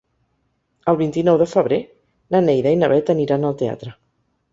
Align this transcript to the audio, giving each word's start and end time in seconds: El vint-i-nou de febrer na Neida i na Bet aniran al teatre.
El 0.93 0.95
vint-i-nou 1.01 1.37
de 1.41 1.47
febrer 1.51 1.77
na 2.37 2.41
Neida 2.45 2.73
i 2.77 2.79
na 2.85 2.89
Bet 2.95 3.13
aniran 3.15 3.47
al 3.51 3.55
teatre. 3.61 3.93